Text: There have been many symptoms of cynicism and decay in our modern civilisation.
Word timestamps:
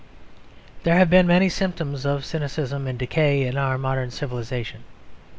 There 0.81 0.95
have 0.95 1.11
been 1.11 1.27
many 1.27 1.47
symptoms 1.47 2.05
of 2.07 2.25
cynicism 2.25 2.87
and 2.87 2.97
decay 2.97 3.43
in 3.45 3.55
our 3.55 3.77
modern 3.77 4.09
civilisation. 4.09 4.83